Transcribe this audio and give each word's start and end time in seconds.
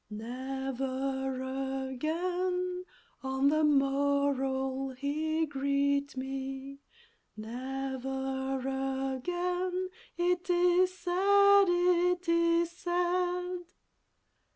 Never 0.09 1.43
again 1.91 2.85
on 3.21 3.49
the 3.49 3.63
morrow'll 3.63 4.95
he 4.97 5.45
greet 5.45 6.17
me, 6.17 6.79
Never 7.37 8.57
again, 9.13 9.89
it 10.17 10.49
is 10.49 10.91
said, 10.97 11.65
it 11.67 12.27
is 12.27 12.71
said! 12.71 13.59